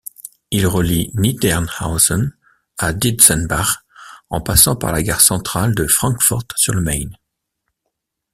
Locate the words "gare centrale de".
5.03-5.85